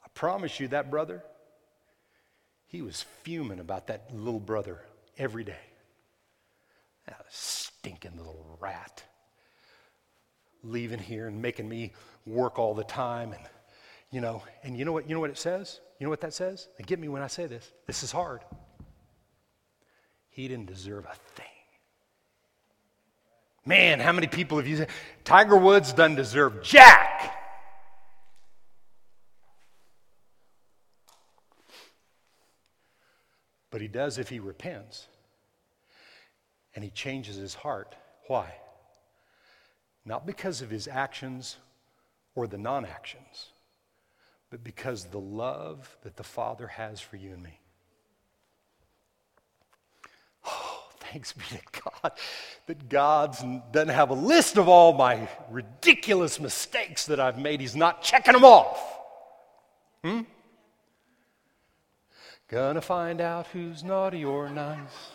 [0.04, 1.24] I promise you, that brother,
[2.68, 4.82] he was fuming about that little brother
[5.18, 5.56] every day.
[7.08, 9.04] That stinking little rat.
[10.64, 11.94] Leaving here and making me
[12.26, 13.42] work all the time and
[14.12, 15.80] you know, and you know what you know what it says?
[16.00, 16.70] You know what that says?
[16.78, 17.72] And get me when I say this.
[17.86, 18.42] This is hard.
[20.30, 21.46] He didn't deserve a thing.
[23.66, 24.90] Man, how many people have you said
[25.26, 27.36] Tiger Woods doesn't deserve jack?
[33.70, 35.08] But he does if he repents
[36.74, 37.96] and he changes his heart.
[38.28, 38.54] Why?
[40.06, 41.58] Not because of his actions
[42.36, 43.50] or the non actions
[44.50, 47.60] but because the love that the Father has for you and me.
[50.46, 52.12] Oh, thanks be to God
[52.68, 53.38] that God
[53.72, 57.62] doesn't have a list of all my ridiculous mistakes that I've made.
[57.62, 59.00] He's not checking them off.
[60.04, 60.22] Hmm?
[62.48, 65.12] Gonna find out who's naughty or nice.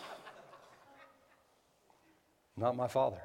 [2.57, 3.21] Not my Father.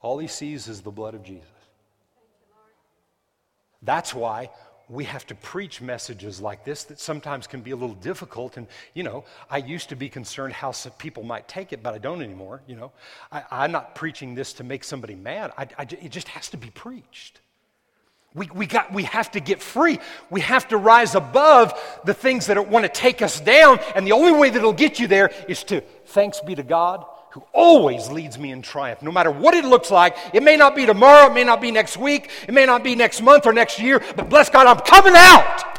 [0.00, 1.48] All he sees is the blood of Jesus.
[3.82, 4.50] That's why
[4.88, 8.56] we have to preach messages like this that sometimes can be a little difficult.
[8.56, 11.94] And, you know, I used to be concerned how some people might take it, but
[11.94, 12.62] I don't anymore.
[12.66, 12.92] You know,
[13.30, 15.52] I, am not preaching this to make somebody mad.
[15.58, 17.40] I, I, it just has to be preached.
[18.34, 19.98] We, we, got, we have to get free.
[20.30, 23.80] We have to rise above the things that want to take us down.
[23.94, 27.04] And the only way that it'll get you there is to, thanks be to God,
[27.30, 30.16] who always leads me in triumph, no matter what it looks like.
[30.32, 32.94] It may not be tomorrow, it may not be next week, it may not be
[32.94, 35.78] next month or next year, but bless God, I'm coming out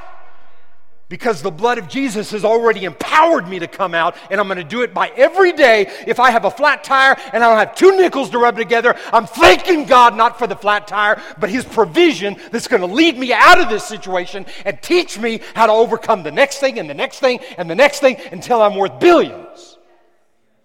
[1.09, 4.59] because the blood of Jesus has already empowered me to come out, and I'm going
[4.59, 5.91] to do it by every day.
[6.07, 8.95] If I have a flat tire and I don't have two nickels to rub together,
[9.11, 13.17] I'm thanking God not for the flat tire, but His provision that's going to lead
[13.17, 16.87] me out of this situation and teach me how to overcome the next thing and
[16.87, 19.77] the next thing and the next thing until I'm worth billions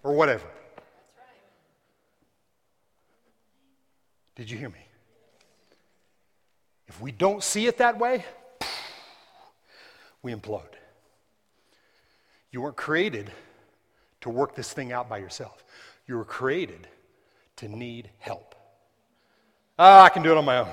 [0.03, 0.45] or whatever.
[4.35, 4.85] Did you hear me?
[6.87, 8.25] If we don't see it that way,
[10.21, 10.61] we implode.
[12.51, 13.31] You weren't created
[14.21, 15.63] to work this thing out by yourself.
[16.07, 16.87] You were created
[17.57, 18.55] to need help.
[19.77, 20.69] Ah, I can do it on my own.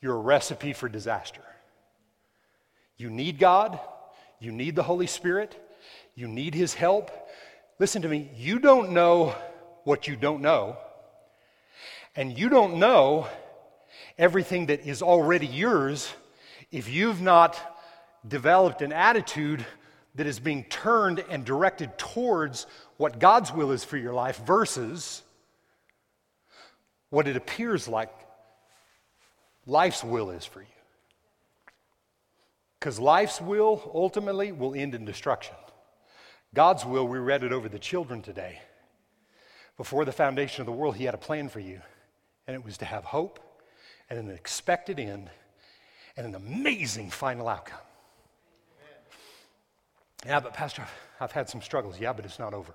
[0.00, 1.42] You're a recipe for disaster.
[2.96, 3.78] You need God,
[4.38, 5.56] you need the Holy Spirit,
[6.14, 7.10] you need His help.
[7.78, 9.34] Listen to me, you don't know
[9.84, 10.76] what you don't know,
[12.14, 13.28] and you don't know
[14.18, 16.12] everything that is already yours
[16.70, 17.58] if you've not
[18.26, 19.64] developed an attitude
[20.14, 25.22] that is being turned and directed towards what God's will is for your life versus
[27.10, 28.10] what it appears like
[29.66, 30.66] life's will is for you.
[32.78, 35.54] Because life's will ultimately will end in destruction.
[36.54, 38.60] God's will, we read it over the children today.
[39.76, 41.80] Before the foundation of the world, He had a plan for you,
[42.46, 43.40] and it was to have hope
[44.10, 45.30] and an expected end
[46.16, 47.78] and an amazing final outcome.
[50.26, 50.86] Yeah, but Pastor,
[51.20, 51.98] I've had some struggles.
[51.98, 52.74] Yeah, but it's not over.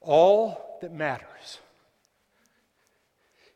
[0.00, 1.58] All that matters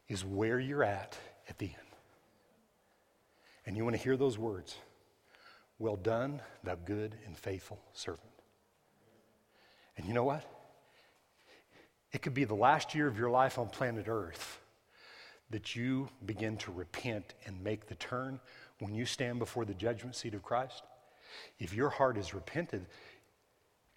[0.09, 1.19] is where you're at
[1.49, 1.75] at the end.
[3.67, 4.77] And you want to hear those words
[5.79, 8.31] Well done, thou good and faithful servant.
[9.97, 10.45] And you know what?
[12.13, 14.61] It could be the last year of your life on planet Earth
[15.51, 18.41] that you begin to repent and make the turn
[18.81, 20.83] when you stand before the judgment seat of Christ.
[21.59, 22.87] If your heart is repented,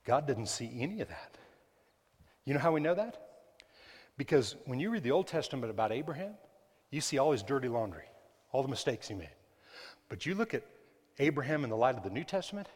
[0.06, 1.38] God doesn't see any of that.
[2.46, 3.18] You know how we know that?
[4.18, 6.34] Because when you read the Old Testament about Abraham,
[6.92, 8.06] you see all his dirty laundry,
[8.52, 9.30] all the mistakes he made.
[10.10, 10.64] But you look at
[11.20, 12.68] Abraham in the light of the New Testament,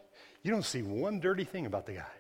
[0.42, 2.12] you don't see one dirty thing about the guy.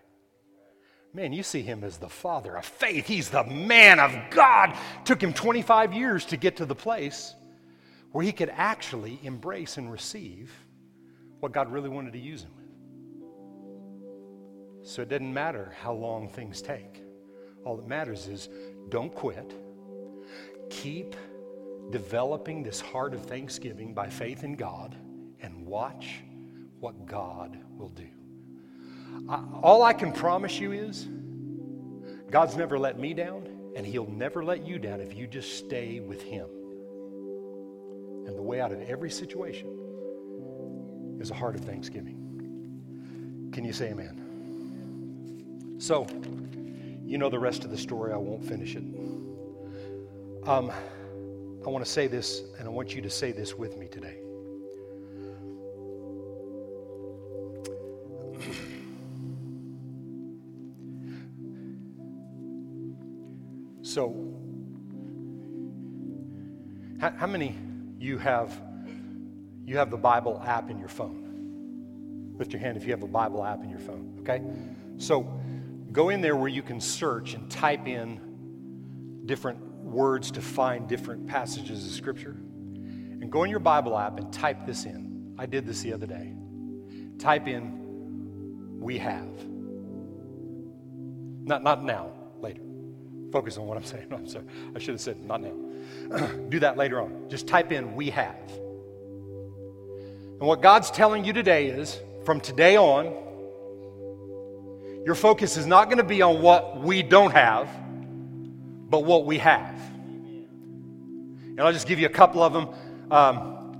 [1.13, 3.05] Man, you see him as the father of faith.
[3.05, 4.75] He's the man of God.
[5.05, 7.35] Took him 25 years to get to the place
[8.11, 10.51] where he could actually embrace and receive
[11.39, 12.63] what God really wanted to use him with.
[14.87, 17.03] So it doesn't matter how long things take.
[17.63, 18.49] All that matters is
[18.89, 19.53] don't quit.
[20.69, 21.15] Keep
[21.91, 24.95] developing this heart of thanksgiving by faith in God
[25.41, 26.23] and watch
[26.79, 28.09] what God will do.
[29.29, 31.07] I, all I can promise you is
[32.29, 35.99] God's never let me down, and He'll never let you down if you just stay
[35.99, 36.47] with Him.
[38.27, 43.49] And the way out of every situation is a heart of thanksgiving.
[43.53, 45.75] Can you say amen?
[45.79, 46.07] So,
[47.05, 48.13] you know the rest of the story.
[48.13, 48.83] I won't finish it.
[50.47, 50.71] Um,
[51.65, 54.22] I want to say this, and I want you to say this with me today.
[63.93, 64.11] So,
[66.99, 67.55] how, how many
[67.99, 68.59] you have
[69.65, 72.33] you have the Bible app in your phone.
[72.39, 74.41] Lift your hand if you have a Bible app in your phone, okay?
[74.97, 75.39] So
[75.91, 81.27] go in there where you can search and type in different words to find different
[81.27, 82.31] passages of Scripture.
[82.31, 85.35] And go in your Bible app and type this in.
[85.37, 86.33] I did this the other day.
[87.19, 89.29] Type in, we have.
[91.45, 92.22] Not, not now.
[93.33, 94.05] Focus on what I'm saying.
[94.11, 94.45] I'm sorry.
[94.75, 96.27] I should have said not now.
[96.49, 97.29] Do that later on.
[97.29, 98.37] Just type in, we have.
[100.39, 103.11] And what God's telling you today is from today on,
[105.03, 107.67] your focus is not going to be on what we don't have,
[108.91, 109.81] but what we have.
[111.49, 112.69] And I'll just give you a couple of them.
[113.09, 113.79] Um,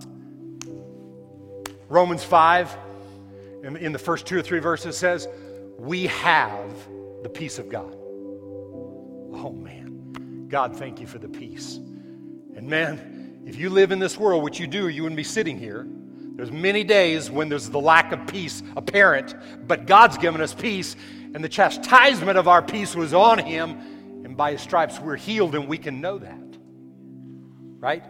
[1.90, 2.76] Romans 5,
[3.64, 5.28] in, in the first two or three verses, says,
[5.78, 6.72] We have
[7.22, 8.00] the peace of God.
[9.34, 10.48] Oh, man.
[10.48, 11.78] God, thank you for the peace.
[12.56, 15.58] And man, if you live in this world, which you do, you wouldn't be sitting
[15.58, 15.88] here.
[16.36, 19.36] There's many days when there's the lack of peace apparent,
[19.68, 20.96] but God's given us peace,
[21.34, 23.72] and the chastisement of our peace was on him,
[24.24, 26.40] and by his stripes we're healed, and we can know that.
[27.80, 28.04] Right?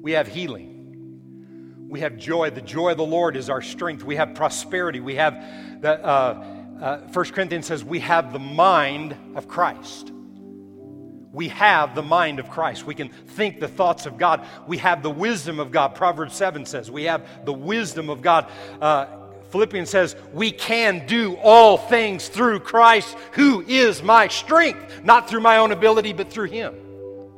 [0.00, 1.86] We have healing.
[1.88, 2.50] We have joy.
[2.50, 4.04] The joy of the Lord is our strength.
[4.04, 5.00] We have prosperity.
[5.00, 5.44] We have
[5.80, 10.12] the, uh, uh, 1 Corinthians says, we have the mind of Christ.
[11.32, 12.86] We have the mind of Christ.
[12.86, 14.46] We can think the thoughts of God.
[14.66, 15.94] We have the wisdom of God.
[15.94, 18.50] Proverbs 7 says, we have the wisdom of God.
[18.80, 19.06] Uh,
[19.50, 25.04] Philippians says, we can do all things through Christ, who is my strength.
[25.04, 26.74] Not through my own ability, but through Him.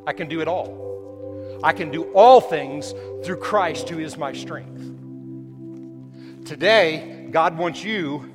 [0.07, 1.61] I can do it all.
[1.63, 2.93] I can do all things
[3.25, 4.81] through Christ who is my strength.
[6.47, 8.32] Today, God wants you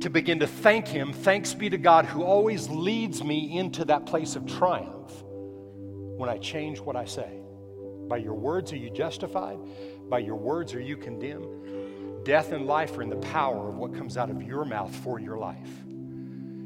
[0.00, 1.12] to begin to thank Him.
[1.12, 5.22] Thanks be to God who always leads me into that place of triumph
[6.16, 7.40] when I change what I say.
[8.08, 9.58] By your words are you justified,
[10.08, 12.24] by your words are you condemned.
[12.24, 15.18] Death and life are in the power of what comes out of your mouth for
[15.18, 15.70] your life.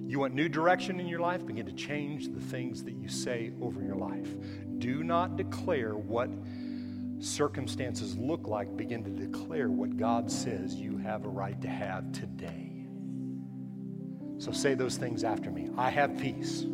[0.06, 1.44] You want new direction in your life?
[1.44, 4.28] Begin to change the things that you say over your life.
[4.78, 6.30] Do not declare what
[7.20, 8.76] circumstances look like.
[8.76, 12.73] Begin to declare what God says you have a right to have today.
[14.38, 15.70] So say those things after me.
[15.76, 16.64] I have peace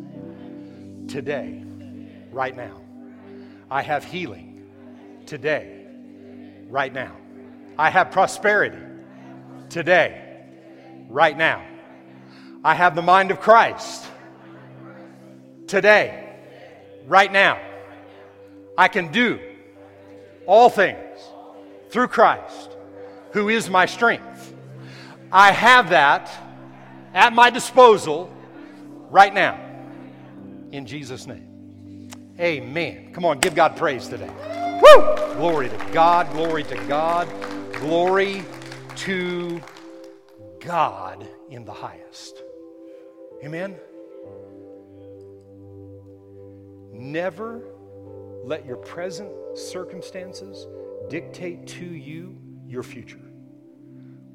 [1.07, 1.63] today,
[2.31, 2.81] right now.
[3.69, 4.63] I have healing
[5.25, 5.85] today,
[6.67, 7.15] right now.
[7.77, 8.83] I have prosperity
[9.69, 10.43] today,
[11.09, 11.65] right now.
[12.63, 14.05] I have the mind of Christ
[15.67, 16.35] today,
[17.07, 17.59] right now.
[18.77, 19.39] I can do
[20.45, 21.19] all things
[21.89, 22.71] through Christ,
[23.31, 24.53] who is my strength.
[25.31, 26.29] I have that
[27.13, 28.33] at my disposal
[29.09, 29.59] right now.
[30.71, 32.09] In Jesus' name.
[32.39, 33.13] Amen.
[33.13, 34.29] Come on, give God praise today.
[34.81, 35.15] Woo!
[35.35, 37.27] Glory to God, glory to God,
[37.73, 38.43] glory
[38.95, 39.61] to
[40.59, 42.43] God in the highest.
[43.43, 43.75] Amen?
[46.91, 47.63] Never
[48.43, 50.67] let your present circumstances
[51.09, 52.37] dictate to you
[52.67, 53.20] your future.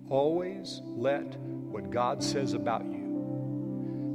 [0.09, 3.07] Always let what God says about you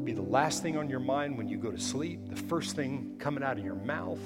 [0.03, 3.15] be the last thing on your mind when you go to sleep, the first thing
[3.19, 4.19] coming out of your mouth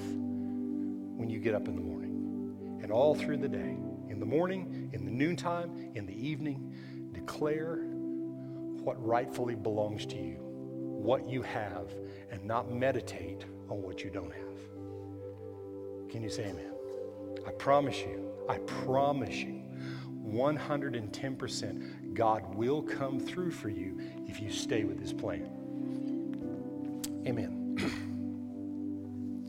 [1.16, 3.76] when you get up in the morning, and all through the day.
[4.08, 6.72] In the morning, in the noontime, in the evening,
[7.12, 11.94] declare what rightfully belongs to you, what you have,
[12.30, 16.10] and not meditate on what you don't have.
[16.10, 16.72] Can you say amen?
[17.46, 19.62] I promise you, I promise you,
[20.28, 25.50] 110% God will come through for you if you stay with His plan.
[27.26, 27.55] Amen.